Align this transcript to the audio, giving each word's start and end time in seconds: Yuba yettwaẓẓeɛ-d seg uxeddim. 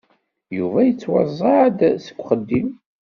Yuba 0.57 0.79
yettwaẓẓeɛ-d 0.87 1.79
seg 2.05 2.17
uxeddim. 2.19 2.69